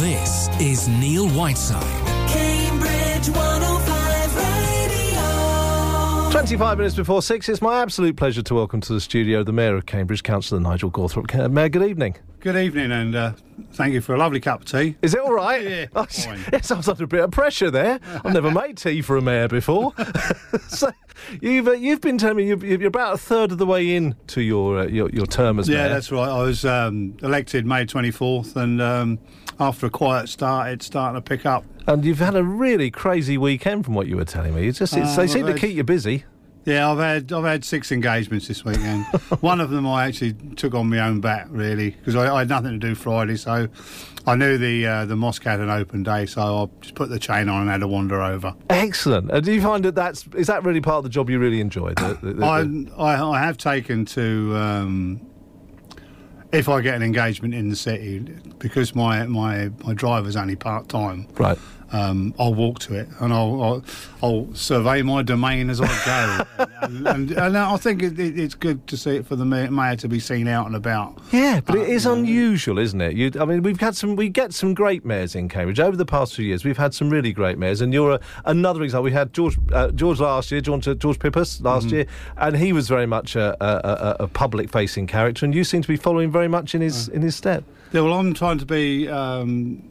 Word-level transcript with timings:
This 0.00 0.48
is 0.60 0.86
Neil 0.88 1.28
Whiteside. 1.30 1.82
Cambridge 2.28 3.28
105 3.30 4.36
Radio. 4.36 6.30
25 6.30 6.78
minutes 6.78 6.94
before 6.94 7.20
six, 7.20 7.48
it's 7.48 7.60
my 7.60 7.80
absolute 7.82 8.16
pleasure 8.16 8.42
to 8.42 8.54
welcome 8.54 8.80
to 8.82 8.92
the 8.92 9.00
studio 9.00 9.42
the 9.42 9.52
Mayor 9.52 9.74
of 9.74 9.86
Cambridge, 9.86 10.22
Councillor 10.22 10.60
Nigel 10.60 10.90
Gawthrope. 10.92 11.34
Uh, 11.34 11.48
Mayor, 11.48 11.68
good 11.68 11.82
evening. 11.82 12.16
Good 12.40 12.54
evening, 12.56 12.92
and 12.92 13.16
uh, 13.16 13.32
thank 13.72 13.92
you 13.92 14.00
for 14.00 14.14
a 14.14 14.18
lovely 14.18 14.38
cup 14.38 14.60
of 14.60 14.66
tea. 14.66 14.94
Is 15.02 15.14
it 15.14 15.20
all 15.20 15.32
right? 15.32 15.62
Yeah, 15.68 15.86
Oh, 15.96 16.04
fine. 16.04 16.44
it 16.52 16.64
sounds 16.64 16.88
under 16.88 17.02
a 17.02 17.08
bit 17.08 17.24
of 17.24 17.32
pressure 17.32 17.70
there. 17.70 17.98
I've 18.24 18.32
never 18.32 18.52
made 18.52 18.76
tea 18.76 19.02
for 19.02 19.16
a 19.16 19.20
mayor 19.20 19.48
before. 19.48 19.92
so 20.68 20.92
you've 21.40 21.66
uh, 21.66 21.72
you've 21.72 22.00
been 22.00 22.18
telling 22.18 22.36
me 22.36 22.46
you're, 22.46 22.64
you're 22.64 22.86
about 22.86 23.14
a 23.14 23.18
third 23.18 23.50
of 23.50 23.58
the 23.58 23.66
way 23.66 23.96
in 23.96 24.14
to 24.28 24.40
your 24.42 24.78
uh, 24.78 24.86
your, 24.86 25.10
your 25.10 25.26
term 25.26 25.58
as 25.58 25.68
Yeah, 25.68 25.78
mayor. 25.78 25.86
Yeah, 25.86 25.92
that's 25.94 26.12
right. 26.12 26.28
I 26.28 26.42
was 26.42 26.64
um, 26.64 27.16
elected 27.22 27.66
May 27.66 27.84
24th, 27.84 28.54
and 28.54 28.80
um, 28.80 29.18
after 29.60 29.86
a 29.86 29.90
quiet 29.90 30.28
start, 30.28 30.68
it's 30.70 30.86
starting 30.86 31.20
to 31.20 31.26
pick 31.26 31.44
up. 31.46 31.64
And 31.86 32.04
you've 32.04 32.18
had 32.18 32.34
a 32.36 32.44
really 32.44 32.90
crazy 32.90 33.38
weekend 33.38 33.84
from 33.84 33.94
what 33.94 34.06
you 34.06 34.16
were 34.16 34.24
telling 34.24 34.54
me. 34.54 34.68
It's 34.68 34.78
just 34.78 34.96
it's, 34.96 35.10
Uh, 35.12 35.16
they 35.16 35.22
well, 35.22 35.28
seem 35.28 35.46
to 35.46 35.54
keep 35.54 35.74
you 35.76 35.84
busy. 35.84 36.24
Yeah, 36.64 36.90
I've 36.90 36.98
had 36.98 37.32
I've 37.32 37.44
had 37.44 37.64
six 37.64 37.90
engagements 37.92 38.46
this 38.46 38.62
weekend. 38.62 39.06
One 39.40 39.58
of 39.58 39.70
them 39.70 39.86
I 39.86 40.04
actually 40.04 40.34
took 40.56 40.74
on 40.74 40.90
my 40.90 40.98
own 41.00 41.20
bat, 41.20 41.46
really, 41.50 41.90
because 41.92 42.14
I, 42.14 42.34
I 42.34 42.40
had 42.40 42.50
nothing 42.50 42.72
to 42.72 42.78
do 42.78 42.94
Friday, 42.94 43.36
so 43.36 43.68
I 44.26 44.34
knew 44.34 44.58
the 44.58 44.86
uh, 44.86 45.04
the 45.06 45.16
mosque 45.16 45.44
had 45.44 45.60
an 45.60 45.70
open 45.70 46.02
day, 46.02 46.26
so 46.26 46.42
I 46.42 46.82
just 46.82 46.94
put 46.94 47.08
the 47.08 47.18
chain 47.18 47.48
on 47.48 47.62
and 47.62 47.70
had 47.70 47.82
a 47.82 47.88
wander 47.88 48.20
over. 48.20 48.54
Excellent. 48.68 49.30
And 49.30 49.42
do 49.42 49.52
you 49.52 49.62
find 49.62 49.82
that 49.86 49.94
that's 49.94 50.26
is 50.36 50.48
that 50.48 50.62
really 50.62 50.82
part 50.82 50.98
of 50.98 51.04
the 51.04 51.10
job 51.10 51.30
you 51.30 51.38
really 51.38 51.62
enjoy? 51.62 51.94
The, 51.94 52.18
the, 52.20 52.32
the- 52.34 52.44
I, 52.98 53.14
I 53.14 53.22
I 53.36 53.38
have 53.40 53.56
taken 53.56 54.04
to 54.06 54.54
um, 54.56 55.20
if 56.52 56.68
I 56.68 56.80
get 56.80 56.94
an 56.94 57.02
engagement 57.02 57.54
in 57.54 57.68
the 57.68 57.76
city 57.76 58.20
because 58.58 58.94
my 58.94 59.24
my 59.24 59.70
my 59.84 59.94
driver's 59.94 60.36
only 60.36 60.56
part 60.56 60.88
time. 60.88 61.26
right. 61.38 61.58
Um, 61.90 62.34
I'll 62.38 62.52
walk 62.54 62.80
to 62.80 62.94
it 62.94 63.08
and 63.20 63.32
I'll, 63.32 63.62
I'll 63.62 63.84
I'll 64.22 64.54
survey 64.54 65.00
my 65.02 65.22
domain 65.22 65.70
as 65.70 65.80
I 65.80 65.86
go, 66.58 66.66
and, 66.82 67.06
and, 67.06 67.30
and 67.30 67.56
I 67.56 67.76
think 67.78 68.02
it, 68.02 68.18
it, 68.18 68.38
it's 68.38 68.54
good 68.54 68.86
to 68.88 68.96
see 68.96 69.16
it 69.16 69.26
for 69.26 69.36
the 69.36 69.44
mayor 69.46 69.96
to 69.96 70.08
be 70.08 70.20
seen 70.20 70.48
out 70.48 70.66
and 70.66 70.76
about. 70.76 71.18
Yeah, 71.32 71.60
but 71.64 71.76
it 71.76 71.88
is 71.88 72.06
Uh, 72.06 72.12
unusual, 72.12 72.78
isn't 72.78 73.00
it? 73.00 73.14
You, 73.16 73.30
I 73.40 73.44
mean, 73.46 73.62
we've 73.62 73.80
had 73.80 73.96
some, 73.96 74.16
we 74.16 74.28
get 74.28 74.52
some 74.52 74.74
great 74.74 75.04
mayors 75.06 75.34
in 75.34 75.48
Cambridge 75.48 75.80
over 75.80 75.96
the 75.96 76.04
past 76.04 76.34
few 76.34 76.44
years. 76.44 76.64
We've 76.64 76.76
had 76.76 76.92
some 76.94 77.08
really 77.10 77.32
great 77.32 77.56
mayors, 77.58 77.80
and 77.80 77.92
you're 77.94 78.12
a, 78.12 78.20
another 78.44 78.82
example. 78.82 79.04
We 79.04 79.12
had 79.12 79.32
George, 79.32 79.56
uh, 79.72 79.90
George 79.92 80.20
last 80.20 80.50
year, 80.50 80.60
George, 80.60 80.84
George 80.98 81.18
Pippas 81.18 81.62
last 81.62 81.86
Mm-hmm. 81.86 81.94
year, 81.94 82.06
and 82.36 82.56
he 82.56 82.72
was 82.74 82.88
very 82.88 83.06
much 83.06 83.34
a, 83.36 83.56
a, 83.64 84.24
a, 84.24 84.28
public-facing 84.28 85.06
character, 85.06 85.46
and 85.46 85.54
you 85.54 85.64
seem 85.64 85.80
to 85.82 85.88
be 85.88 85.96
following 85.96 86.30
very 86.30 86.48
much 86.48 86.74
in 86.74 86.82
Uh. 86.82 86.84
his 86.84 87.08
in 87.08 87.22
his 87.22 87.34
step. 87.36 87.64
Yeah, 87.92 88.02
well, 88.02 88.12
I'm 88.14 88.34
trying 88.34 88.58
to 88.58 88.66
be 88.66 89.08
um, 89.08 89.82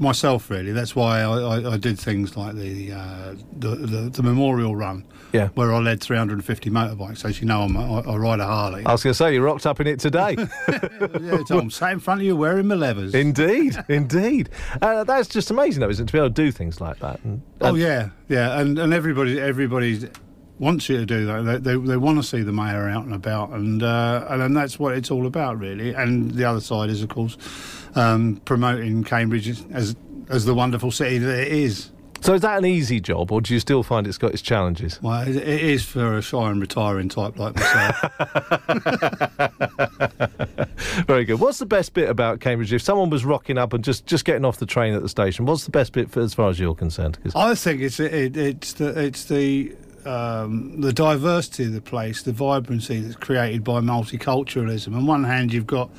myself 0.00 0.50
really. 0.50 0.72
That's 0.72 0.96
why 0.96 1.20
I, 1.20 1.38
I, 1.38 1.72
I 1.74 1.76
did 1.76 1.98
things 1.98 2.36
like 2.36 2.54
the, 2.56 2.92
uh, 2.92 3.34
the, 3.58 3.68
the 3.76 4.10
the 4.10 4.22
memorial 4.22 4.74
run. 4.74 5.04
Yeah. 5.32 5.46
where 5.54 5.72
I 5.72 5.78
led 5.78 6.00
350 6.00 6.70
motorbikes. 6.70 7.24
As 7.24 7.40
you 7.40 7.46
know, 7.46 7.62
I'm 7.62 7.76
a, 7.76 8.00
I, 8.00 8.14
I 8.14 8.16
ride 8.16 8.40
a 8.40 8.46
Harley. 8.46 8.84
I 8.84 8.90
was 8.90 9.04
going 9.04 9.12
to 9.12 9.16
say 9.16 9.32
you 9.32 9.40
rocked 9.40 9.64
up 9.64 9.78
in 9.78 9.86
it 9.86 10.00
today. 10.00 10.34
yeah, 11.20 11.44
Tom, 11.46 11.70
sat 11.70 11.92
in 11.92 12.00
front 12.00 12.20
of 12.20 12.26
you 12.26 12.34
wearing 12.34 12.66
my 12.66 12.74
levers. 12.74 13.14
indeed, 13.14 13.76
indeed. 13.88 14.48
Uh, 14.82 15.04
that's 15.04 15.28
just 15.28 15.52
amazing, 15.52 15.82
though, 15.82 15.88
isn't 15.88 16.02
it, 16.02 16.06
to 16.08 16.12
be 16.12 16.18
able 16.18 16.30
to 16.30 16.34
do 16.34 16.50
things 16.50 16.80
like 16.80 16.98
that? 16.98 17.22
And, 17.22 17.42
oh 17.60 17.76
yeah, 17.76 18.08
yeah, 18.28 18.58
and 18.58 18.76
and 18.76 18.92
everybody 18.92 19.38
everybody 19.38 20.08
wants 20.58 20.88
you 20.88 20.96
to 20.96 21.06
do 21.06 21.26
that. 21.26 21.62
They 21.62 21.76
they, 21.76 21.80
they 21.80 21.96
want 21.96 22.18
to 22.18 22.24
see 22.24 22.42
the 22.42 22.52
mayor 22.52 22.88
out 22.88 23.04
and 23.04 23.14
about, 23.14 23.50
and 23.50 23.84
uh, 23.84 24.26
and 24.30 24.40
then 24.42 24.52
that's 24.52 24.80
what 24.80 24.96
it's 24.96 25.12
all 25.12 25.26
about, 25.26 25.60
really. 25.60 25.94
And 25.94 26.32
the 26.32 26.44
other 26.44 26.60
side 26.60 26.90
is, 26.90 27.02
of 27.04 27.08
course, 27.08 27.36
um, 27.94 28.40
promoting 28.44 29.04
Cambridge 29.04 29.48
as 29.70 29.96
as 30.28 30.44
the 30.44 30.54
wonderful 30.54 30.90
city 30.90 31.18
that 31.18 31.40
it 31.40 31.52
is. 31.52 31.90
So 32.22 32.34
is 32.34 32.42
that 32.42 32.58
an 32.58 32.66
easy 32.66 33.00
job, 33.00 33.32
or 33.32 33.40
do 33.40 33.54
you 33.54 33.60
still 33.60 33.82
find 33.82 34.06
it's 34.06 34.18
got 34.18 34.32
its 34.32 34.42
challenges? 34.42 35.00
Well, 35.00 35.26
it, 35.26 35.36
is 35.36 35.86
for 35.86 36.18
a 36.18 36.22
shy 36.22 36.50
and 36.50 36.60
retiring 36.60 37.08
type 37.08 37.38
like 37.38 37.56
myself. 37.56 37.96
Very 41.06 41.24
good. 41.24 41.40
What's 41.40 41.58
the 41.58 41.66
best 41.66 41.94
bit 41.94 42.10
about 42.10 42.40
Cambridge? 42.40 42.74
If 42.74 42.82
someone 42.82 43.08
was 43.08 43.24
rocking 43.24 43.56
up 43.56 43.72
and 43.72 43.82
just, 43.82 44.04
just 44.04 44.26
getting 44.26 44.44
off 44.44 44.58
the 44.58 44.66
train 44.66 44.92
at 44.92 45.00
the 45.00 45.08
station, 45.08 45.46
what's 45.46 45.64
the 45.64 45.70
best 45.70 45.92
bit 45.92 46.10
for, 46.10 46.20
as 46.20 46.34
far 46.34 46.50
as 46.50 46.60
you're 46.60 46.74
concerned? 46.74 47.18
I 47.34 47.54
think 47.54 47.80
it's 47.80 47.98
it, 47.98 48.36
it's 48.36 48.74
the 48.74 49.00
it's 49.00 49.24
the 49.24 49.74
um, 50.04 50.78
the 50.80 50.92
diversity 50.92 51.64
of 51.64 51.72
the 51.72 51.80
place, 51.80 52.22
the 52.22 52.32
vibrancy 52.32 53.00
that's 53.00 53.16
created 53.16 53.64
by 53.64 53.80
multiculturalism. 53.80 54.94
On 54.94 55.06
one 55.06 55.24
hand, 55.24 55.54
you've 55.54 55.66
got 55.66 55.90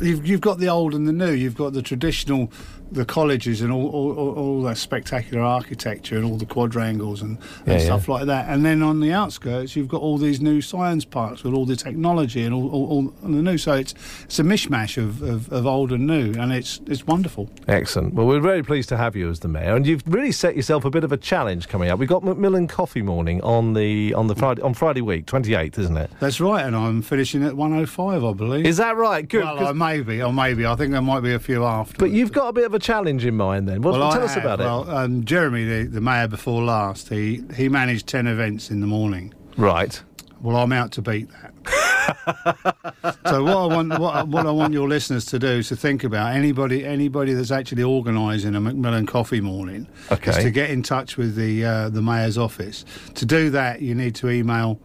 you've, 0.00 0.26
you've 0.26 0.40
got 0.40 0.58
the 0.58 0.68
old 0.68 0.94
and 0.94 1.06
the 1.06 1.12
new. 1.12 1.32
You've 1.32 1.56
got 1.56 1.72
the 1.72 1.82
traditional, 1.82 2.50
the 2.90 3.04
colleges 3.04 3.60
and 3.60 3.72
all 3.72 3.88
all, 3.90 4.34
all, 4.34 4.62
that 4.62 4.76
spectacular 4.76 5.42
architecture 5.42 6.16
and 6.16 6.24
all 6.24 6.36
the 6.36 6.46
quadrangles 6.46 7.22
and, 7.22 7.38
and 7.66 7.78
yeah. 7.80 7.84
stuff 7.84 8.08
like 8.08 8.26
that. 8.26 8.48
And 8.48 8.64
then 8.64 8.82
on 8.82 9.00
the 9.00 9.12
outskirts, 9.12 9.76
you've 9.76 9.88
got 9.88 10.00
all 10.00 10.18
these 10.18 10.40
new 10.40 10.60
science 10.60 11.04
parks 11.04 11.42
with 11.42 11.54
all 11.54 11.66
the 11.66 11.76
technology 11.76 12.42
and 12.42 12.54
all, 12.54 12.70
all, 12.70 12.86
all 12.90 13.02
the 13.22 13.42
new. 13.42 13.58
So 13.58 13.74
it's 13.74 13.94
it's 14.24 14.38
a 14.38 14.42
mishmash 14.42 14.98
of, 14.98 15.22
of, 15.22 15.52
of 15.52 15.66
old 15.66 15.92
and 15.92 16.06
new, 16.06 16.32
and 16.32 16.52
it's 16.52 16.80
it's 16.86 17.06
wonderful. 17.06 17.48
Excellent. 17.68 18.14
Well, 18.14 18.26
we're 18.26 18.40
very 18.40 18.62
pleased 18.62 18.88
to 18.90 18.96
have 18.96 19.16
you 19.16 19.28
as 19.28 19.40
the 19.40 19.48
mayor, 19.48 19.74
and 19.74 19.86
you've 19.86 20.02
really 20.06 20.32
set 20.32 20.56
yourself 20.56 20.84
a 20.84 20.90
bit 20.90 21.04
of 21.04 21.12
a 21.12 21.16
challenge 21.16 21.68
coming 21.68 21.90
up. 21.90 21.98
We've 21.98 22.08
got 22.08 22.24
Macmillan 22.24 22.68
Coffee 22.68 23.02
Morning 23.02 23.40
on 23.42 23.74
the 23.74 24.14
on 24.14 24.26
the 24.26 24.34
Friday 24.34 24.62
on 24.62 24.74
Friday 24.74 25.00
week, 25.00 25.26
twenty 25.26 25.54
eighth, 25.54 25.78
isn't 25.78 25.96
it? 25.96 26.10
That's 26.20 26.40
right, 26.40 26.64
and 26.64 26.76
I'm 26.76 27.02
finishing 27.02 27.42
at 27.44 27.56
105, 27.56 28.24
I 28.24 28.32
believe. 28.32 28.66
Is 28.66 28.76
that 28.78 28.96
right? 28.96 29.26
Good. 29.28 29.44
Well, 29.44 29.74
maybe, 29.82 30.22
or 30.22 30.32
maybe. 30.32 30.64
I 30.66 30.76
think 30.76 30.92
there 30.92 31.02
might 31.02 31.20
be 31.20 31.32
a 31.34 31.38
few 31.40 31.64
after. 31.64 31.96
but 31.98 32.10
you've 32.10 32.32
got 32.32 32.48
a 32.48 32.52
bit 32.52 32.64
of 32.64 32.74
a 32.74 32.78
challenge 32.78 33.24
in 33.24 33.36
mind, 33.36 33.68
then. 33.68 33.82
What, 33.82 33.98
well, 33.98 34.10
tell 34.12 34.22
I 34.22 34.24
us 34.24 34.34
have. 34.34 34.44
about 34.44 34.58
well, 34.60 34.88
Um, 34.96 35.24
Jeremy, 35.24 35.64
the, 35.64 35.84
the 35.88 36.00
mayor 36.00 36.28
before 36.28 36.62
last, 36.62 37.08
he 37.08 37.42
he 37.56 37.68
managed 37.68 38.06
ten 38.06 38.26
events 38.26 38.70
in 38.70 38.80
the 38.80 38.86
morning. 38.86 39.32
Right. 39.56 40.00
Well, 40.40 40.56
I'm 40.56 40.72
out 40.72 40.90
to 40.92 41.02
beat 41.02 41.28
that. 41.30 41.52
so 43.30 43.44
what 43.44 43.56
I 43.56 43.66
want, 43.76 43.96
what, 43.98 44.14
I- 44.16 44.22
what 44.24 44.44
I 44.44 44.50
want 44.50 44.72
your 44.72 44.88
listeners 44.88 45.24
to 45.26 45.38
do 45.38 45.46
is 45.46 45.68
to 45.68 45.76
think 45.76 46.02
about 46.02 46.34
anybody, 46.34 46.84
anybody 46.84 47.32
that's 47.32 47.52
actually 47.52 47.84
organising 47.84 48.56
a 48.56 48.60
Macmillan 48.60 49.06
Coffee 49.06 49.40
morning, 49.40 49.86
is 50.10 50.12
Okay. 50.18 50.42
to 50.42 50.50
get 50.50 50.70
in 50.70 50.82
touch 50.82 51.16
with 51.16 51.36
the 51.36 51.64
uh, 51.64 51.88
the 51.90 52.02
mayor's 52.02 52.36
office. 52.38 52.84
To 53.14 53.24
do 53.24 53.50
that, 53.50 53.82
you 53.82 53.94
need 53.94 54.16
to 54.16 54.30
email 54.30 54.80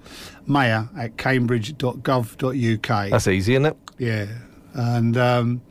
mayor 0.45 0.87
at 0.95 1.17
cambridge.gov.uk. 1.17 3.09
That's 3.09 3.27
easy, 3.27 3.53
isn't 3.53 3.65
it? 3.65 3.77
Yeah, 3.97 4.25
and 4.77 5.17
um, 5.17 5.61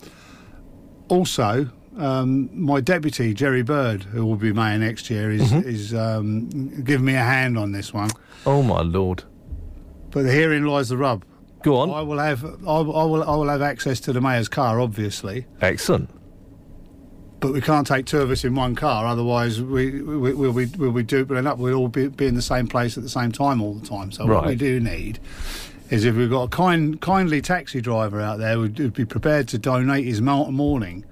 also 1.09 1.69
um, 1.97 2.51
my 2.53 2.81
deputy 2.81 3.33
Gerri 3.33 3.65
Bird, 3.65 4.03
who 4.03 4.27
will 4.27 4.37
be 4.37 4.53
mayor 4.53 4.79
next 4.79 5.09
year, 5.09 5.31
is 5.31 5.51
Mm-hmm. 5.51 5.69
is 5.69 5.95
um, 5.95 6.83
giving 6.85 7.07
me 7.07 7.15
a 7.15 7.19
hand 7.23 7.57
on 7.57 7.73
this 7.73 7.95
one. 7.95 8.11
Oh 8.45 8.63
my 8.63 8.83
lord. 8.83 9.23
But 10.11 10.25
herein 10.27 10.67
lies 10.67 10.89
the 10.91 10.97
rub. 10.97 11.25
Go 11.63 11.77
on. 11.79 11.91
I 11.91 12.01
will 12.03 12.19
have 12.19 12.45
I, 12.45 12.81
will- 12.81 12.97
I 12.97 13.05
will 13.05 13.23
I 13.25 13.35
will 13.37 13.49
have 13.49 13.63
access 13.63 13.99
to 14.01 14.13
the 14.13 14.21
mayor's 14.21 14.49
car, 14.49 14.79
obviously, 14.81 15.47
Excellent. 15.61 16.11
but 17.41 17.53
we 17.53 17.61
can't 17.61 17.87
take 17.87 18.07
two 18.07 18.21
of 18.21 18.31
us 18.31 18.45
in 18.45 18.55
one 18.55 18.75
car. 18.75 19.07
Otherwise, 19.07 19.61
we, 19.63 20.01
we 20.03 20.33
we'll 20.35 20.53
be 20.53 20.67
we'll 20.77 20.93
be 20.93 21.03
dupling 21.03 21.47
up. 21.47 21.59
We'll 21.59 21.75
all 21.75 21.89
be, 21.89 22.09
be 22.09 22.27
in 22.27 22.35
the 22.35 22.43
same 22.43 22.67
place 22.69 22.97
at 22.97 23.03
the 23.03 23.09
same 23.09 23.33
time 23.33 23.61
all 23.63 23.75
the 23.75 23.87
time. 23.87 24.13
So 24.13 24.27
what 24.27 24.47
we 24.47 24.55
do 24.55 24.81
need 24.81 25.19
is 25.91 26.05
if 26.05 26.17
we've 26.17 26.31
got 26.31 26.43
a 26.45 26.49
kind 26.49 27.01
kindly 27.01 27.41
taxi 27.41 27.81
driver 27.81 28.21
out 28.21 28.39
there 28.39 28.55
who'd, 28.55 28.77
who'd 28.79 28.93
be 28.93 29.05
prepared 29.05 29.49
to 29.49 29.59
donate 29.59 30.05
his 30.05 30.21
mo- 30.21 30.51
morning 30.51 31.05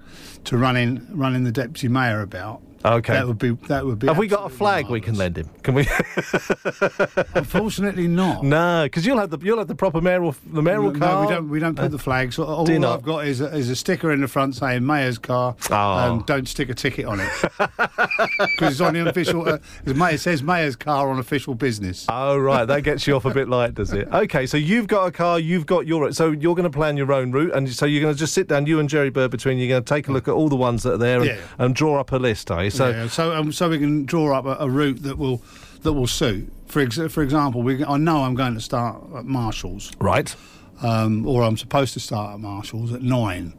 to 0.43 0.57
running 0.57 1.05
running 1.11 1.43
the 1.43 1.51
deputy 1.51 1.87
mayor 1.87 2.21
about. 2.21 2.61
Okay. 2.85 3.13
That 3.13 3.27
would 3.27 3.39
be 3.39 3.51
that 3.67 3.83
would 3.85 3.99
be. 3.99 4.07
Have 4.07 4.17
we 4.17 4.27
got 4.27 4.45
a 4.45 4.49
flag 4.53 4.87
we 4.89 5.01
can 5.01 5.15
lend 5.15 5.37
him? 5.37 5.49
Can 5.63 5.73
we? 5.73 5.87
Unfortunately, 7.35 8.07
not. 8.07 8.43
no, 8.43 8.83
because 8.85 9.05
you'll 9.05 9.17
have 9.19 9.29
the 9.29 9.39
you'll 9.41 9.57
have 9.57 9.67
the 9.67 9.75
proper 9.75 10.01
maroral 10.01 10.35
the 10.45 10.61
mayoral 10.61 10.91
No, 10.91 10.99
car. 10.99 11.25
we 11.27 11.33
don't. 11.33 11.49
We 11.49 11.59
don't 11.59 11.75
put 11.75 11.91
the 11.91 11.97
flags. 11.97 12.37
All 12.39 12.47
all? 12.47 12.85
I've 12.85 13.01
got 13.03 13.25
is 13.25 13.41
a, 13.41 13.47
is 13.55 13.69
a 13.69 13.75
sticker 13.75 14.11
in 14.11 14.21
the 14.21 14.27
front 14.27 14.55
saying 14.55 14.85
"Mayor's 14.85 15.17
car," 15.17 15.55
Oh. 15.71 15.75
and 16.13 16.25
don't 16.25 16.47
stick 16.47 16.69
a 16.69 16.73
ticket 16.73 17.05
on 17.05 17.19
it 17.19 17.29
because 17.57 18.73
it's 18.73 18.81
on 18.81 18.93
the 18.93 19.07
official. 19.07 19.47
Uh, 19.47 19.57
it 19.85 20.19
says 20.19 20.43
"Mayor's 20.43 20.75
car" 20.75 21.09
on 21.09 21.19
official 21.19 21.55
business. 21.55 22.05
Oh 22.09 22.37
right, 22.37 22.65
that 22.65 22.81
gets 22.83 23.07
you 23.07 23.15
off 23.15 23.25
a 23.25 23.33
bit 23.33 23.49
light, 23.49 23.73
does 23.73 23.93
it? 23.93 24.07
Okay, 24.13 24.45
so 24.45 24.57
you've 24.57 24.87
got 24.87 25.05
a 25.07 25.11
car, 25.11 25.39
you've 25.39 25.65
got 25.65 25.87
your 25.87 26.11
so 26.11 26.31
you're 26.31 26.55
going 26.55 26.69
to 26.71 26.75
plan 26.75 26.97
your 26.97 27.11
own 27.11 27.31
route, 27.31 27.53
and 27.53 27.67
so 27.69 27.85
you're 27.85 28.01
going 28.01 28.13
to 28.13 28.19
just 28.19 28.33
sit 28.33 28.47
down, 28.47 28.65
you 28.67 28.79
and 28.79 28.89
Gerri 28.89 29.11
Bird 29.11 29.31
between, 29.31 29.57
you're 29.57 29.69
going 29.69 29.83
to 29.83 29.89
take 29.93 30.07
a 30.07 30.11
look 30.11 30.27
at 30.27 30.33
all 30.33 30.49
the 30.49 30.55
ones 30.55 30.83
that 30.83 30.93
are 30.93 30.97
there 30.97 31.17
and, 31.21 31.25
Yeah. 31.27 31.37
and 31.57 31.73
draw 31.75 31.99
up 31.99 32.11
a 32.11 32.17
list, 32.17 32.51
are 32.51 32.63
you? 32.63 32.69
So 32.75 32.89
yeah, 32.89 33.07
so 33.07 33.33
um, 33.33 33.51
so 33.51 33.69
we 33.69 33.79
can 33.79 34.05
draw 34.05 34.37
up 34.37 34.45
a, 34.45 34.63
a 34.63 34.69
route 34.69 35.03
that 35.03 35.17
will 35.17 35.41
that 35.81 35.93
will 35.93 36.07
suit. 36.07 36.51
For 36.67 36.81
ex- 36.81 36.99
for 37.09 37.23
example, 37.23 37.61
we 37.61 37.83
I 37.83 37.97
know 37.97 38.23
I'm 38.23 38.35
going 38.35 38.55
to 38.55 38.61
start 38.61 39.01
at 39.15 39.25
Marshalls, 39.25 39.91
right, 39.99 40.35
um, 40.81 41.25
or 41.25 41.43
I'm 41.43 41.57
supposed 41.57 41.93
to 41.93 41.99
start 41.99 42.33
at 42.33 42.39
Marshalls 42.39 42.93
at 42.93 43.01
nine. 43.01 43.53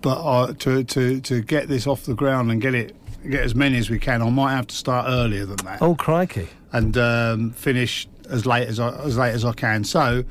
But 0.00 0.22
uh, 0.22 0.52
to 0.54 0.84
to 0.84 1.20
to 1.20 1.40
get 1.42 1.68
this 1.68 1.86
off 1.86 2.04
the 2.04 2.14
ground 2.14 2.50
and 2.50 2.60
get 2.60 2.74
it 2.74 2.96
get 3.30 3.40
as 3.40 3.54
many 3.54 3.78
as 3.78 3.90
we 3.90 3.98
can, 3.98 4.22
I 4.22 4.30
might 4.30 4.54
have 4.54 4.66
to 4.68 4.76
start 4.76 5.06
earlier 5.08 5.46
than 5.46 5.56
that. 5.64 5.82
oh 5.82 5.94
crikey, 5.94 6.48
and 6.72 6.96
um, 6.96 7.50
finish 7.50 8.08
as 8.30 8.46
late 8.46 8.68
as 8.68 8.80
I, 8.80 8.88
as 9.04 9.16
late 9.16 9.34
as 9.34 9.44
I 9.44 9.52
can. 9.52 9.84
So, 9.84 10.24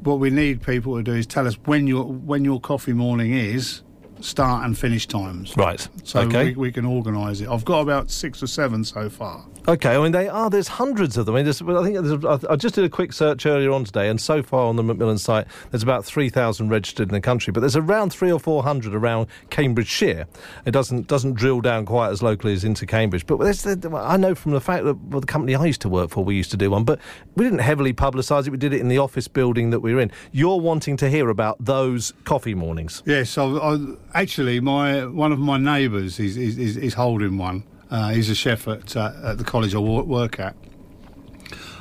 what 0.00 0.18
we 0.18 0.30
need 0.30 0.62
people 0.62 0.96
to 0.96 1.02
do 1.02 1.12
is 1.12 1.26
tell 1.26 1.46
us 1.46 1.54
when 1.64 1.86
your 1.86 2.04
when 2.04 2.44
your 2.44 2.60
coffee 2.60 2.92
morning 2.92 3.32
is, 3.32 3.82
start 4.20 4.64
and 4.64 4.76
finish 4.76 5.06
times. 5.06 5.56
Right. 5.56 5.86
So 6.04 6.20
okay. 6.20 6.46
we, 6.46 6.54
we 6.54 6.72
can 6.72 6.84
organise 6.84 7.40
it. 7.40 7.48
I've 7.48 7.64
got 7.64 7.80
about 7.80 8.10
six 8.10 8.42
or 8.42 8.46
seven 8.46 8.84
so 8.84 9.08
far. 9.08 9.44
Okay, 9.68 9.96
I 9.96 9.98
mean 9.98 10.12
they 10.12 10.28
are. 10.28 10.48
There's 10.48 10.68
hundreds 10.68 11.16
of 11.16 11.26
them. 11.26 11.34
I, 11.34 11.38
mean, 11.38 11.44
there's, 11.44 11.60
I 11.60 11.82
think 11.82 11.96
there's, 11.96 12.44
I- 12.48 12.56
just 12.56 12.74
did 12.76 12.84
a 12.84 12.88
quick 12.88 13.12
search 13.12 13.46
earlier 13.46 13.72
on 13.72 13.84
today, 13.84 14.08
and 14.08 14.20
so 14.20 14.42
far 14.42 14.66
on 14.66 14.76
the 14.76 14.82
Macmillan 14.82 15.18
site, 15.18 15.46
there's 15.70 15.82
about 15.82 16.04
three 16.04 16.28
thousand 16.28 16.68
registered 16.68 17.08
in 17.08 17.14
the 17.14 17.20
country. 17.20 17.52
But 17.52 17.60
there's 17.60 17.76
around 17.76 18.10
three 18.10 18.30
or 18.30 18.38
four 18.38 18.62
hundred 18.62 18.94
around 18.94 19.26
Cambridgeshire. 19.50 20.26
It 20.64 20.70
doesn't 20.70 21.08
doesn't 21.08 21.34
drill 21.34 21.60
down 21.60 21.84
quite 21.84 22.10
as 22.10 22.22
locally 22.22 22.52
as 22.52 22.64
into 22.64 22.86
Cambridge. 22.86 23.26
But 23.26 23.38
there's, 23.38 23.66
I 23.66 24.16
know 24.16 24.34
from 24.34 24.52
the 24.52 24.60
fact 24.60 24.84
that 24.84 24.94
well, 24.94 25.20
the 25.20 25.26
company 25.26 25.54
I 25.54 25.64
used 25.64 25.80
to 25.82 25.88
work 25.88 26.10
for, 26.10 26.24
we 26.24 26.36
used 26.36 26.50
to 26.52 26.56
do 26.56 26.70
one, 26.70 26.84
but 26.84 27.00
we 27.34 27.44
didn't 27.44 27.58
heavily 27.58 27.92
publicise 27.92 28.46
it. 28.46 28.50
We 28.50 28.58
did 28.58 28.72
it 28.72 28.80
in 28.80 28.88
the 28.88 28.98
office 28.98 29.28
building 29.28 29.70
that 29.70 29.80
we 29.80 29.94
were 29.94 30.00
in. 30.00 30.12
You're 30.32 30.60
wanting 30.60 30.96
to 30.98 31.10
hear 31.10 31.28
about 31.28 31.56
those 31.64 32.12
coffee 32.24 32.54
mornings. 32.54 33.02
Yes, 33.04 33.36
I, 33.36 33.44
I, 33.44 33.72
uh, 33.72 34.15
actually, 34.16 34.60
my 34.60 35.04
one 35.06 35.30
of 35.30 35.38
my 35.38 35.58
neighbours 35.58 36.18
is, 36.18 36.36
is, 36.36 36.76
is, 36.76 36.94
holding 36.94 37.36
one. 37.36 37.64
Uh, 37.90 38.10
he's 38.10 38.30
a 38.30 38.34
chef 38.34 38.66
at, 38.66 38.96
uh, 38.96 39.12
at 39.22 39.38
the 39.38 39.44
college 39.44 39.74
I 39.74 39.78
work 39.78 40.40
at. 40.40 40.56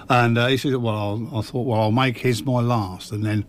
And 0.09 0.37
uh, 0.37 0.47
he 0.47 0.57
said, 0.57 0.75
well, 0.75 0.95
I'll, 0.95 1.39
I 1.39 1.41
thought, 1.41 1.65
well, 1.65 1.81
I'll 1.81 1.91
make 1.91 2.19
his 2.19 2.43
my 2.43 2.61
last 2.61 3.11
and 3.11 3.25
then 3.25 3.45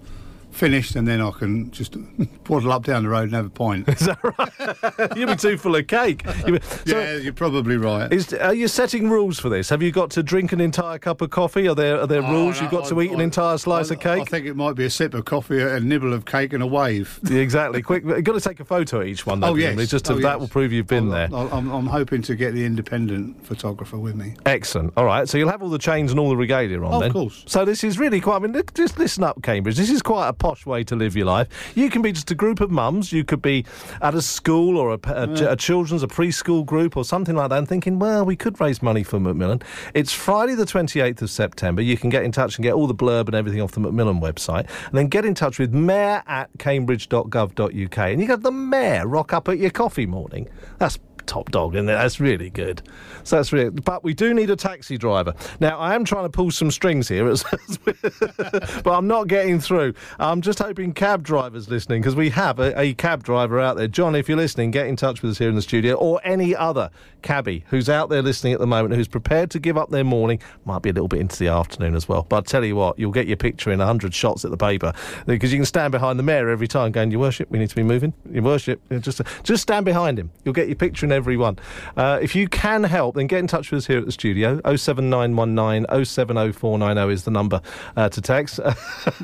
finished, 0.56 0.96
and 0.96 1.06
then 1.06 1.20
I 1.20 1.30
can 1.30 1.70
just 1.70 1.96
waddle 2.48 2.72
up 2.72 2.84
down 2.84 3.02
the 3.02 3.08
road 3.08 3.24
and 3.24 3.34
have 3.34 3.46
a 3.46 3.50
pint. 3.50 3.88
Is 4.00 4.00
that 4.06 4.18
right? 4.22 5.12
You'll 5.16 5.28
be 5.28 5.36
too 5.36 5.58
full 5.58 5.76
of 5.76 5.86
cake. 5.86 6.24
Be- 6.44 6.60
so- 6.60 6.82
yeah, 6.98 7.16
you're 7.16 7.32
probably 7.32 7.76
right. 7.76 8.12
Is, 8.12 8.32
are 8.34 8.54
you 8.54 8.68
setting 8.68 9.08
rules 9.10 9.38
for 9.38 9.48
this? 9.48 9.68
Have 9.70 9.82
you 9.82 9.92
got 9.92 10.10
to 10.12 10.22
drink 10.22 10.52
an 10.52 10.60
entire 10.60 10.98
cup 10.98 11.20
of 11.20 11.30
coffee? 11.30 11.68
Are 11.68 11.74
there 11.74 12.00
are 12.00 12.06
there 12.06 12.22
Oh, 12.24 12.30
rules? 12.32 12.56
no, 12.56 12.62
You've 12.62 12.70
got 12.70 12.86
I- 12.86 12.88
to 12.90 13.02
eat 13.02 13.10
an 13.12 13.20
entire 13.20 13.58
slice 13.58 13.90
I- 13.90 13.94
of 13.94 14.00
cake. 14.00 14.22
I 14.22 14.24
think 14.24 14.46
it 14.46 14.54
might 14.56 14.74
be 14.74 14.84
a 14.84 14.90
sip 14.90 15.14
of 15.14 15.24
coffee, 15.24 15.60
a 15.60 15.78
nibble 15.80 16.12
of 16.12 16.24
cake, 16.24 16.52
and 16.52 16.62
a 16.62 16.66
wave. 16.66 17.20
Yeah, 17.24 17.38
exactly. 17.38 17.82
Quick, 17.82 18.04
you've 18.04 18.24
got 18.24 18.32
to 18.32 18.40
take 18.40 18.60
a 18.60 18.64
photo 18.64 19.00
of 19.00 19.06
each 19.06 19.26
one. 19.26 19.40
Though, 19.40 19.48
Oh 19.48 19.54
yes, 19.54 19.76
just 19.88 20.10
oh, 20.10 20.14
to, 20.14 20.20
oh, 20.20 20.22
that 20.22 20.40
will 20.40 20.48
prove 20.48 20.72
you've 20.72 20.86
been 20.86 21.10
there. 21.10 21.28
I'm, 21.32 21.68
I'm 21.70 21.86
hoping 21.86 22.22
to 22.22 22.34
get 22.34 22.52
the 22.54 22.64
independent 22.64 23.44
photographer 23.46 23.98
with 23.98 24.14
me. 24.16 24.34
Excellent. 24.46 24.92
All 24.96 25.04
right, 25.04 25.28
so 25.28 25.36
you'll 25.38 25.50
have 25.50 25.62
all 25.62 25.68
the 25.70 25.78
chains 25.78 26.10
and 26.10 26.18
all 26.20 26.28
the 26.30 26.36
regalia 26.36 26.78
on 26.82 26.94
Oh, 26.94 27.02
of 27.06 27.12
course. 27.12 27.44
So 27.46 27.64
this 27.64 27.84
is 27.84 27.98
really 27.98 28.20
quite. 28.20 28.36
I 28.36 28.38
mean, 28.46 28.62
just 28.74 28.98
listen 28.98 29.22
up, 29.24 29.42
Cambridge. 29.42 29.76
This 29.76 29.90
is 29.90 30.02
quite 30.02 30.28
a 30.28 30.32
posh 30.46 30.64
way 30.64 30.84
to 30.84 30.94
live 30.94 31.16
your 31.16 31.26
life. 31.26 31.48
You 31.74 31.90
can 31.90 32.02
be 32.02 32.12
just 32.12 32.30
a 32.30 32.34
group 32.36 32.60
of 32.60 32.70
mums. 32.70 33.12
You 33.12 33.24
could 33.24 33.42
be 33.42 33.64
at 34.00 34.14
a 34.14 34.22
school 34.22 34.78
or 34.78 34.94
a, 34.94 35.00
a 35.10 35.52
a 35.52 35.56
children's, 35.56 36.04
a 36.04 36.06
preschool 36.06 36.64
group 36.64 36.96
or 36.96 37.04
something 37.04 37.34
like 37.34 37.50
that, 37.50 37.58
and 37.58 37.68
thinking, 37.68 37.98
well, 37.98 38.24
we 38.24 38.36
could 38.36 38.60
raise 38.60 38.80
money 38.80 39.02
for 39.02 39.18
Macmillan. 39.18 39.62
It's 39.92 40.12
Friday 40.12 40.54
the 40.54 40.64
28th 40.64 41.22
of 41.22 41.30
September. 41.30 41.82
You 41.82 41.96
can 41.96 42.10
get 42.10 42.22
in 42.22 42.30
touch 42.30 42.58
and 42.58 42.62
get 42.62 42.74
all 42.74 42.86
the 42.86 42.94
blurb 42.94 43.26
and 43.26 43.34
everything 43.34 43.60
off 43.60 43.72
the 43.72 43.80
Macmillan 43.80 44.20
website, 44.20 44.68
and 44.86 44.94
then 44.94 45.08
get 45.08 45.24
in 45.24 45.34
touch 45.34 45.58
with 45.58 45.74
mayor 45.74 46.22
at 46.28 46.48
cambridge.gov.uk, 46.58 47.98
and 47.98 48.20
you 48.20 48.28
have 48.28 48.42
the 48.42 48.52
mayor 48.52 49.08
rock 49.08 49.32
up 49.32 49.48
at 49.48 49.58
your 49.58 49.70
coffee 49.70 50.06
morning. 50.06 50.48
That's 50.78 50.96
top 51.26 51.50
dog, 51.50 51.74
isn't? 51.74 51.86
That's 51.86 52.20
really 52.20 52.50
good. 52.50 52.82
So 53.24 53.36
that's 53.36 53.52
really. 53.52 53.70
But 53.70 54.04
we 54.04 54.14
do 54.14 54.32
need 54.34 54.50
a 54.50 54.56
taxi 54.56 54.96
driver. 54.96 55.34
Now 55.60 55.78
I 55.78 55.94
am 55.94 56.04
trying 56.04 56.24
to 56.24 56.30
pull 56.30 56.50
some 56.50 56.70
strings 56.70 57.08
here, 57.08 57.24
but 57.26 58.86
I'm 58.86 59.06
not 59.06 59.28
getting 59.28 59.60
through. 59.60 59.94
I'm 60.18 60.40
just 60.40 60.58
hoping 60.58 60.92
cab 60.92 61.22
drivers 61.22 61.68
listening 61.68 62.02
because 62.02 62.14
we 62.14 62.30
have 62.30 62.58
a, 62.58 62.78
a 62.78 62.94
cab 62.94 63.22
driver 63.24 63.60
out 63.60 63.76
there. 63.76 63.88
John, 63.88 64.14
if 64.14 64.28
you're 64.28 64.38
listening, 64.38 64.70
get 64.70 64.86
in 64.86 64.96
touch 64.96 65.22
with 65.22 65.32
us 65.32 65.38
here 65.38 65.48
in 65.48 65.54
the 65.54 65.62
studio, 65.62 65.94
or 65.94 66.20
any 66.24 66.54
other 66.54 66.90
cabbie 67.22 67.64
who's 67.68 67.88
out 67.88 68.08
there 68.08 68.22
listening 68.22 68.52
at 68.52 68.60
the 68.60 68.66
moment 68.66 68.94
who's 68.94 69.08
prepared 69.08 69.50
to 69.50 69.58
give 69.58 69.76
up 69.76 69.90
their 69.90 70.04
morning. 70.04 70.38
Might 70.64 70.82
be 70.82 70.90
a 70.90 70.92
little 70.92 71.08
bit 71.08 71.20
into 71.20 71.38
the 71.38 71.48
afternoon 71.48 71.94
as 71.94 72.08
well. 72.08 72.26
But 72.28 72.36
I 72.36 72.40
tell 72.42 72.64
you 72.64 72.76
what, 72.76 72.98
you'll 72.98 73.12
get 73.12 73.26
your 73.26 73.36
picture 73.36 73.70
in 73.72 73.80
hundred 73.80 74.14
shots 74.14 74.44
at 74.44 74.50
the 74.50 74.56
paper 74.56 74.92
because 75.26 75.52
you 75.52 75.58
can 75.58 75.66
stand 75.66 75.92
behind 75.92 76.18
the 76.18 76.22
mayor 76.22 76.48
every 76.48 76.68
time, 76.68 76.92
going, 76.92 77.10
"Your 77.10 77.20
worship, 77.20 77.50
we 77.50 77.58
need 77.58 77.70
to 77.70 77.76
be 77.76 77.82
moving. 77.82 78.12
Your 78.30 78.44
worship, 78.44 78.80
just 79.00 79.20
just 79.42 79.62
stand 79.62 79.84
behind 79.84 80.18
him. 80.18 80.30
You'll 80.44 80.54
get 80.54 80.68
your 80.68 80.76
picture 80.76 81.06
in 81.06 81.12
every 81.16 81.36
one. 81.36 81.58
Uh, 81.96 82.18
if 82.22 82.36
you 82.36 82.48
can 82.48 82.84
help, 82.84 83.16
then 83.16 83.26
get 83.26 83.40
in 83.40 83.46
touch 83.46 83.70
with 83.70 83.78
us 83.78 83.86
here 83.86 83.98
at 83.98 84.06
the 84.06 84.12
studio. 84.12 84.60
07919 84.76 85.86
070490 86.04 87.12
is 87.12 87.24
the 87.24 87.30
number 87.30 87.60
uh, 87.96 88.08
to 88.08 88.20
text. 88.20 88.60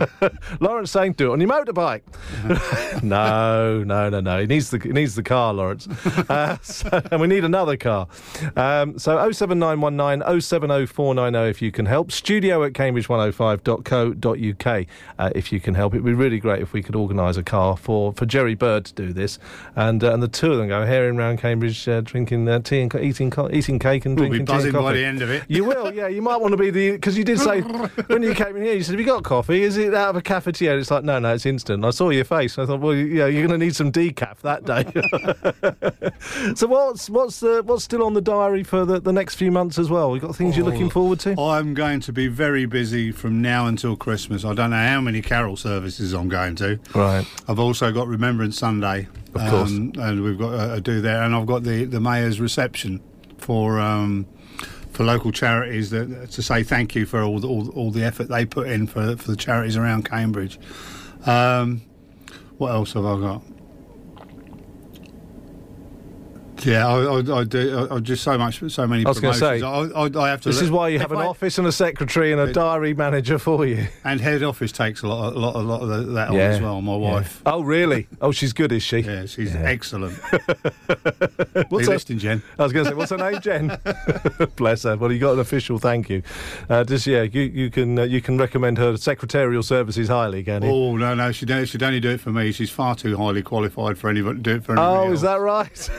Lawrence 0.60 0.90
saying, 0.90 1.12
do 1.12 1.30
it 1.30 1.32
on 1.32 1.40
your 1.40 1.50
motorbike. 1.50 2.02
no, 3.02 3.84
no, 3.84 4.08
no, 4.08 4.20
no. 4.20 4.40
He 4.40 4.46
needs 4.46 4.70
the 4.70 4.78
he 4.78 4.90
needs 4.90 5.14
the 5.14 5.22
car, 5.22 5.52
Lawrence. 5.52 5.86
Uh, 5.86 6.56
so, 6.62 7.02
and 7.10 7.20
we 7.20 7.26
need 7.26 7.44
another 7.44 7.76
car. 7.76 8.08
Um, 8.56 8.98
so 8.98 9.30
07919 9.30 10.40
070490 10.40 11.50
if 11.50 11.62
you 11.62 11.70
can 11.70 11.86
help. 11.86 12.10
Studio 12.10 12.64
at 12.64 12.72
cambridge105.co.uk 12.72 14.86
uh, 15.18 15.30
if 15.34 15.52
you 15.52 15.60
can 15.60 15.74
help. 15.74 15.94
It'd 15.94 16.04
be 16.04 16.14
really 16.14 16.40
great 16.40 16.62
if 16.62 16.72
we 16.72 16.82
could 16.82 16.96
organise 16.96 17.36
a 17.36 17.42
car 17.42 17.76
for, 17.76 18.12
for 18.14 18.26
Gerri 18.26 18.58
Bird 18.58 18.86
to 18.86 18.94
do 18.94 19.12
this, 19.12 19.38
and 19.76 20.02
uh, 20.02 20.12
and 20.12 20.22
the 20.22 20.28
two 20.28 20.52
of 20.52 20.58
them 20.58 20.68
go 20.68 20.86
herring 20.86 21.18
around 21.18 21.38
Cambridge, 21.38 21.81
uh, 21.88 22.00
drinking 22.02 22.48
uh, 22.48 22.60
tea 22.60 22.80
and 22.82 22.94
eating 22.96 23.30
co- 23.30 23.50
eating 23.50 23.78
cake 23.78 24.06
and 24.06 24.18
We'll 24.18 24.28
drinking 24.28 24.46
tea 24.46 24.52
and 24.52 24.72
buzzing 24.72 24.72
by 24.72 24.92
the 24.92 25.04
end 25.04 25.22
of 25.22 25.30
it. 25.30 25.44
You 25.48 25.64
will, 25.64 25.92
yeah. 25.92 26.08
You 26.08 26.22
might 26.22 26.36
want 26.36 26.52
to 26.52 26.56
be 26.56 26.70
the 26.70 26.92
because 26.92 27.16
you 27.16 27.24
did 27.24 27.38
say 27.38 27.60
when 28.06 28.22
you 28.22 28.34
came 28.34 28.56
in 28.56 28.62
here, 28.62 28.74
you 28.74 28.82
said, 28.82 28.92
"Have 28.92 29.00
you 29.00 29.06
got 29.06 29.24
coffee? 29.24 29.62
Is 29.62 29.76
it 29.76 29.94
out 29.94 30.10
of 30.10 30.16
a 30.16 30.22
cafetiere?" 30.22 30.78
It's 30.78 30.90
like, 30.90 31.04
no, 31.04 31.18
no, 31.18 31.34
it's 31.34 31.46
instant. 31.46 31.84
I 31.84 31.90
saw 31.90 32.10
your 32.10 32.24
face. 32.24 32.58
I 32.58 32.66
thought, 32.66 32.80
well, 32.80 32.94
yeah, 32.94 33.26
you're 33.26 33.46
going 33.46 33.58
to 33.58 33.64
need 33.64 33.76
some 33.76 33.92
decaf 33.92 34.38
that 34.40 34.64
day. 34.64 34.84
so 36.54 36.66
what's 36.66 37.08
what's 37.10 37.40
the 37.40 37.62
what's 37.64 37.84
still 37.84 38.02
on 38.02 38.14
the 38.14 38.20
diary 38.20 38.62
for 38.62 38.84
the, 38.84 39.00
the 39.00 39.12
next 39.12 39.36
few 39.36 39.50
months 39.50 39.78
as 39.78 39.90
well? 39.90 40.14
You 40.14 40.20
got 40.20 40.36
things 40.36 40.56
you're 40.56 40.66
looking 40.66 40.90
forward 40.90 41.20
to? 41.20 41.38
I'm 41.40 41.74
going 41.74 42.00
to 42.00 42.12
be 42.12 42.28
very 42.28 42.66
busy 42.66 43.12
from 43.12 43.42
now 43.42 43.66
until 43.66 43.96
Christmas. 43.96 44.44
I 44.44 44.54
don't 44.54 44.70
know 44.70 44.76
how 44.76 45.00
many 45.00 45.22
carol 45.22 45.56
services 45.56 46.12
I'm 46.12 46.28
going 46.28 46.56
to. 46.56 46.78
Right. 46.94 47.26
I've 47.48 47.58
also 47.58 47.92
got 47.92 48.06
Remembrance 48.08 48.58
Sunday, 48.58 49.08
Of 49.34 49.50
course. 49.50 49.70
and 49.70 50.22
we've 50.22 50.38
got 50.38 50.52
uh, 50.54 50.74
to 50.76 50.80
do 50.80 51.00
that. 51.02 51.22
And 51.24 51.34
I've 51.34 51.46
got 51.46 51.62
the 51.62 51.84
the 51.84 52.00
mayor's 52.00 52.40
reception 52.40 53.00
for 53.38 53.80
um, 53.80 54.26
for 54.90 55.04
local 55.04 55.32
charities 55.32 55.90
that, 55.90 56.30
to 56.32 56.42
say 56.42 56.62
thank 56.62 56.94
you 56.94 57.06
for 57.06 57.22
all 57.22 57.40
the, 57.40 57.48
all, 57.48 57.70
all 57.70 57.90
the 57.90 58.04
effort 58.04 58.28
they 58.28 58.44
put 58.44 58.68
in 58.68 58.86
for 58.86 59.16
for 59.16 59.30
the 59.30 59.36
charities 59.36 59.76
around 59.76 60.04
Cambridge. 60.08 60.58
Um, 61.24 61.82
what 62.58 62.72
else 62.72 62.92
have 62.92 63.06
I 63.06 63.18
got? 63.18 63.42
Yeah, 66.64 66.86
I, 66.86 67.18
I, 67.20 67.38
I 67.40 67.44
do. 67.44 67.88
I, 67.90 67.96
I 67.96 68.00
just 68.00 68.22
so 68.22 68.38
much, 68.38 68.62
so 68.70 68.86
many 68.86 69.04
I 69.04 69.08
was 69.08 69.20
gonna 69.20 69.34
promotions. 69.34 69.62
say, 69.62 69.66
I, 69.66 70.20
I, 70.20 70.26
I 70.26 70.30
have 70.30 70.40
to. 70.42 70.48
This 70.50 70.60
is 70.60 70.70
why 70.70 70.88
you 70.88 70.96
if 70.96 71.02
have 71.02 71.12
an 71.12 71.18
office 71.18 71.58
and 71.58 71.66
a 71.66 71.72
secretary 71.72 72.32
and 72.32 72.40
a 72.40 72.52
diary 72.52 72.94
manager 72.94 73.38
for 73.38 73.66
you. 73.66 73.88
And 74.04 74.20
head 74.20 74.42
office 74.42 74.70
takes 74.72 75.02
a 75.02 75.08
lot, 75.08 75.34
a 75.34 75.38
lot, 75.38 75.56
a 75.56 75.58
lot 75.60 75.82
of 75.82 76.12
that 76.12 76.28
on 76.28 76.36
as 76.36 76.60
well. 76.60 76.80
My 76.80 76.96
wife. 76.96 77.42
Oh, 77.46 77.62
really? 77.62 78.06
Oh, 78.20 78.32
she's 78.32 78.52
good, 78.52 78.70
is 78.72 78.82
she? 78.82 78.98
Yeah, 78.98 79.26
she's 79.26 79.54
excellent. 79.54 80.14
What's 81.68 81.86
her- 81.86 81.92
listening, 81.94 82.18
Jen? 82.18 82.42
I 82.58 82.62
was 82.62 82.72
going 82.72 82.84
to 82.84 82.90
say, 82.90 82.94
what's 82.96 83.10
her 83.10 83.16
name, 83.18 83.40
Jen? 83.40 83.78
Bless 84.56 84.82
her. 84.84 84.96
Well, 84.96 85.10
you 85.12 85.18
got 85.18 85.32
an 85.34 85.40
official 85.40 85.78
thank 85.78 86.08
you. 86.10 86.22
Uh, 86.68 86.84
just 86.84 87.06
yeah, 87.06 87.22
you, 87.22 87.42
you 87.42 87.70
can 87.70 87.98
uh, 87.98 88.02
you 88.04 88.20
can 88.20 88.38
recommend 88.38 88.78
her 88.78 88.96
secretarial 88.96 89.62
services 89.62 90.08
highly, 90.08 90.42
can 90.44 90.62
you? 90.62 90.70
Oh 90.70 90.96
no, 90.96 91.14
no, 91.14 91.32
she'd, 91.32 91.50
she'd 91.68 91.82
only 91.82 92.00
do 92.00 92.10
it 92.10 92.20
for 92.20 92.30
me. 92.30 92.52
She's 92.52 92.70
far 92.70 92.94
too 92.94 93.16
highly 93.16 93.42
qualified 93.42 93.98
for 93.98 94.08
anyone 94.10 94.36
to 94.36 94.40
do 94.42 94.54
it 94.56 94.64
for 94.64 94.72
anybody 94.72 94.96
Oh, 94.96 95.04
else. 95.06 95.14
is 95.14 95.20
that 95.22 95.40
right? 95.40 95.90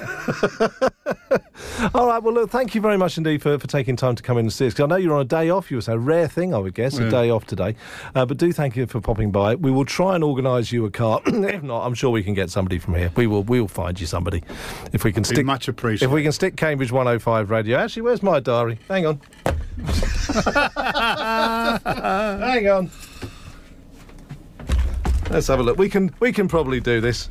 All 1.93 2.07
right. 2.07 2.21
Well, 2.21 2.33
look, 2.33 2.49
thank 2.49 2.75
you 2.75 2.81
very 2.81 2.97
much 2.97 3.17
indeed 3.17 3.41
for, 3.41 3.57
for 3.59 3.67
taking 3.67 3.95
time 3.95 4.15
to 4.15 4.23
come 4.23 4.37
in 4.37 4.45
and 4.45 4.53
see 4.53 4.67
us. 4.67 4.73
'Cause 4.73 4.83
I 4.83 4.87
know 4.87 4.95
you're 4.95 5.13
on 5.15 5.21
a 5.21 5.25
day 5.25 5.49
off. 5.49 5.69
You 5.71 5.77
was 5.77 5.87
a 5.87 5.97
rare 5.97 6.27
thing, 6.27 6.53
I 6.53 6.57
would 6.57 6.73
guess, 6.73 6.97
a 6.97 7.09
day 7.09 7.29
off 7.29 7.45
today. 7.45 7.75
Uh, 8.15 8.25
but 8.25 8.37
do 8.37 8.51
thank 8.51 8.75
you 8.75 8.85
for 8.87 8.99
popping 9.01 9.31
by. 9.31 9.55
We 9.55 9.71
will 9.71 9.85
try 9.85 10.15
and 10.15 10.23
organise 10.23 10.71
you 10.71 10.85
a 10.85 10.91
car. 10.91 11.21
if 11.25 11.63
not, 11.63 11.85
I'm 11.85 11.93
sure 11.93 12.09
we 12.11 12.23
can 12.23 12.33
get 12.33 12.49
somebody 12.49 12.79
from 12.79 12.95
here. 12.95 13.11
We 13.15 13.27
will. 13.27 13.43
We'll 13.43 13.67
find 13.67 13.99
you 13.99 14.05
somebody 14.07 14.43
if 14.91 15.03
we 15.03 15.11
can 15.11 15.23
stick. 15.23 15.45
much 15.45 15.67
If 16.01 16.11
we 16.11 16.23
can 16.23 16.31
stick 16.31 16.55
Cambridge 16.55 16.91
105 16.91 17.49
radio. 17.49 17.77
Actually, 17.77 18.03
where's 18.03 18.23
my 18.23 18.39
diary? 18.39 18.79
Hang 18.87 19.05
on. 19.05 19.21
Hang 21.85 22.67
on. 22.69 22.91
Let's 25.29 25.47
have 25.47 25.59
a 25.59 25.63
look. 25.63 25.77
We 25.77 25.89
can 25.89 26.13
we 26.19 26.31
can 26.31 26.47
probably 26.47 26.79
do 26.79 27.01
this. 27.01 27.29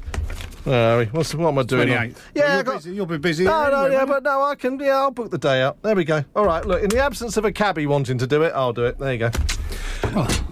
We? 0.64 0.72
What's, 1.06 1.34
what 1.34 1.48
am 1.48 1.58
I 1.58 1.62
doing? 1.64 1.88
28th. 1.88 2.16
Yeah, 2.34 2.42
I 2.44 2.54
you'll, 2.54 2.62
got- 2.62 2.76
busy, 2.76 2.94
you'll 2.94 3.06
be 3.06 3.18
busy. 3.18 3.44
no, 3.44 3.70
no, 3.70 3.84
anyway, 3.84 4.00
yeah, 4.00 4.04
but 4.04 4.22
no, 4.22 4.42
I 4.42 4.54
can. 4.54 4.78
Yeah, 4.78 4.98
I'll 4.98 5.10
book 5.10 5.30
the 5.30 5.38
day 5.38 5.62
out. 5.62 5.82
There 5.82 5.94
we 5.94 6.04
go. 6.04 6.24
All 6.36 6.44
right, 6.44 6.64
look. 6.64 6.82
In 6.82 6.88
the 6.88 6.98
absence 7.00 7.36
of 7.36 7.44
a 7.44 7.52
cabbie 7.52 7.86
wanting 7.86 8.18
to 8.18 8.26
do 8.26 8.42
it, 8.42 8.52
I'll 8.54 8.72
do 8.72 8.84
it. 8.84 8.98
There 8.98 9.12
you 9.12 9.18
go. 9.18 9.30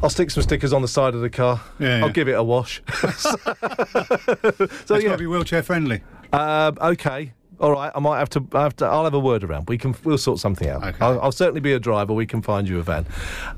I'll 0.02 0.10
stick 0.10 0.30
some 0.30 0.42
stickers 0.42 0.72
on 0.72 0.82
the 0.82 0.88
side 0.88 1.14
of 1.14 1.20
the 1.20 1.30
car. 1.30 1.60
Yeah, 1.78 1.96
I'll 1.98 2.06
yeah. 2.06 2.12
give 2.12 2.28
it 2.28 2.32
a 2.32 2.42
wash. 2.42 2.82
so 3.16 3.34
it's 3.40 4.88
got 4.88 4.98
to 5.00 5.16
be 5.18 5.26
wheelchair 5.26 5.62
friendly. 5.62 6.02
um, 6.32 6.78
okay. 6.80 7.32
All 7.60 7.72
right, 7.72 7.92
I 7.94 8.00
might 8.00 8.18
have 8.18 8.30
to. 8.30 8.46
I 8.54 8.62
have 8.62 8.74
to. 8.76 8.86
I'll 8.86 9.04
have 9.04 9.12
a 9.12 9.18
word 9.18 9.44
around. 9.44 9.68
We 9.68 9.76
can. 9.76 9.94
We'll 10.02 10.16
sort 10.16 10.38
something 10.38 10.68
out. 10.68 10.82
Okay. 10.82 10.96
I'll, 11.04 11.20
I'll 11.20 11.32
certainly 11.32 11.60
be 11.60 11.74
a 11.74 11.78
driver. 11.78 12.14
We 12.14 12.24
can 12.26 12.40
find 12.40 12.66
you 12.66 12.78
a 12.78 12.82
van. 12.82 13.04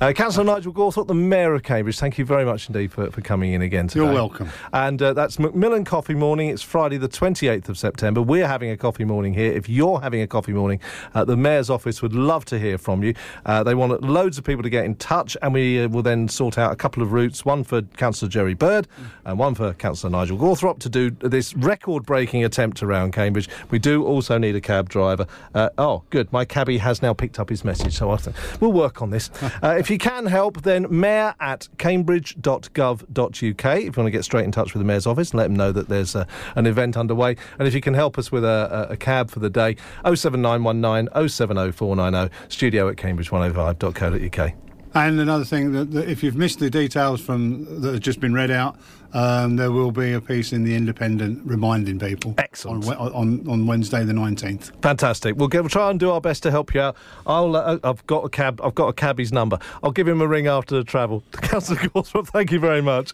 Uh, 0.01 0.13
Councillor 0.13 0.45
Nigel 0.45 0.73
Gawthrope, 0.73 1.07
the 1.07 1.15
Mayor 1.15 1.55
of 1.55 1.63
Cambridge. 1.63 2.01
Thank 2.01 2.19
you 2.19 2.25
very 2.25 2.45
much 2.45 2.69
indeed 2.69 2.91
for, 2.91 3.13
for 3.13 3.21
coming 3.21 3.53
in 3.53 3.63
again 3.63 3.87
today. 3.87 4.05
You're 4.05 4.13
welcome. 4.13 4.49
And 4.73 5.01
uh, 5.01 5.13
that's 5.13 5.39
Macmillan 5.39 5.85
Coffee 5.85 6.15
Morning. 6.15 6.49
It's 6.49 6.63
Friday, 6.63 6.99
the 6.99 7.09
28th 7.09 7.69
of 7.69 7.79
September. 7.79 8.21
We're 8.21 8.49
having 8.49 8.71
a 8.71 8.77
coffee 8.77 9.05
morning 9.05 9.35
here. 9.35 9.53
If 9.53 9.69
you're 9.69 10.01
having 10.01 10.21
a 10.21 10.27
coffee 10.27 10.53
morning, 10.53 10.81
uh, 11.15 11.25
the 11.25 11.37
Mayor's 11.37 11.71
office 11.71 12.03
would 12.03 12.13
love 12.13 12.45
to 12.47 12.59
hear 12.59 12.79
from 12.79 13.05
you. 13.05 13.15
Uh, 13.47 13.63
they 13.63 13.77
want 13.77 14.03
loads 14.03 14.37
of 14.37 14.43
people 14.43 14.65
to 14.65 14.71
get 14.71 14.85
in 14.85 14.97
touch, 14.97 15.37
and 15.43 15.55
we 15.55 15.85
uh, 15.85 15.89
will 15.89 16.03
then 16.03 16.27
sort 16.27 16.59
out 16.59 16.73
a 16.73 16.77
couple 16.77 17.05
of 17.05 17.13
routes 17.13 17.45
one 17.45 17.63
for 17.63 17.83
Councillor 17.83 18.31
Gerri 18.31 18.59
Bird 18.59 18.89
and 19.25 19.39
one 19.39 19.55
for 19.55 19.73
Councillor 19.75 20.11
Nigel 20.11 20.37
Gawthrope 20.37 20.81
to 20.81 20.89
do 20.89 21.11
this 21.11 21.55
record 21.55 22.05
breaking 22.05 22.45
attempt 22.45 22.83
around 22.83 23.13
Cambridge. 23.13 23.49
We 23.71 23.79
do 23.79 23.92
also 23.97 24.39
need 24.39 24.55
a 24.55 24.61
cab 24.61 24.89
driver. 24.89 25.27
Uh, 25.55 25.71
oh, 25.79 26.05
good. 26.11 26.33
My 26.33 26.45
cabbie 26.45 26.79
has 26.79 27.03
now 27.03 27.13
picked 27.13 27.39
up 27.39 27.49
his 27.49 27.65
message, 27.65 27.97
so 27.97 28.11
I 28.11 28.17
th- 28.17 28.37
we'll 28.61 28.73
work 28.73 29.03
on 29.03 29.11
this. 29.11 29.31
uh, 29.63 29.77
if 29.79 29.91
you 29.91 29.99
can 29.99 30.27
help, 30.27 30.63
then 30.63 30.87
mayor 30.89 31.35
at 31.41 31.69
cambridge.gov.uk. 31.79 33.43
If 33.43 33.57
you 33.57 33.93
want 33.97 34.07
to 34.07 34.11
get 34.11 34.25
straight 34.25 34.45
in 34.45 34.53
touch 34.53 34.73
with 34.73 34.81
the 34.81 34.87
mayor's 34.87 35.07
office 35.07 35.33
and 35.33 35.39
let 35.39 35.45
them 35.45 35.57
know 35.57 35.73
that 35.73 35.89
there's 35.89 36.15
uh, 36.15 36.25
an 36.55 36.67
event 36.67 36.97
underway. 36.97 37.37
And 37.59 37.67
if 37.67 37.75
you 37.75 37.81
can 37.81 37.95
help 37.95 38.19
us 38.19 38.31
with 38.31 38.45
a, 38.45 38.89
a, 38.91 38.93
a 38.93 38.97
cab 38.97 39.31
for 39.31 39.41
the 39.41 39.51
day, 39.51 39.77
07919 40.05 41.29
070490, 41.29 42.35
studio 42.49 42.89
at 42.89 42.97
cambridge105.co.uk. 42.97 44.72
And 44.95 45.21
another 45.21 45.45
thing 45.45 45.73
that, 45.73 45.91
that 45.93 46.09
if 46.09 46.23
you've 46.23 46.37
missed 46.37 46.59
the 46.59 46.71
details 46.71 47.21
from 47.21 47.81
that 47.81 47.93
have 47.95 48.03
just 48.03 48.21
been 48.21 48.35
read 48.35 48.51
out, 48.51 48.77
um, 49.15 49.57
there 49.57 49.71
will 49.71 49.93
be 49.93 50.13
a 50.13 50.21
piece 50.21 50.53
in 50.53 50.65
the 50.65 50.75
Independent 50.75 51.41
reminding 51.45 51.99
people. 51.99 52.35
Excellent. 52.39 52.87
On, 52.87 53.13
on, 53.13 53.49
on 53.49 53.67
Wednesday 53.67 54.05
the 54.05 54.13
nineteenth. 54.13 54.71
Fantastic. 54.83 55.37
We'll, 55.37 55.49
give, 55.49 55.63
we'll 55.63 55.71
try 55.71 55.91
and 55.91 56.01
do 56.01 56.11
our 56.11 56.21
best 56.21 56.43
to 56.45 56.51
help 56.51 56.75
you 56.75 56.81
out. 56.81 56.97
I'll. 57.27 57.55
Uh, 57.57 57.79
I've 57.85 58.07
got 58.07 58.25
a 58.25 58.29
cab. 58.29 58.61
I've 58.63 58.75
got 58.75 58.89
a 58.89 58.93
cabbie's 58.93 59.33
number. 59.33 59.59
I'll 59.83 59.93
give 59.93 60.09
him 60.09 60.21
a 60.21 60.27
ring 60.27 60.47
after 60.47 60.77
the 60.77 60.85
travel. 60.85 61.23
Councillor 61.33 61.81
Gawthrope, 61.81 62.29
thank 62.29 62.51
you 62.51 62.59
very 62.59 62.81
much. 62.81 63.11